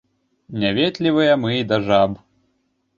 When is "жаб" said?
1.87-2.21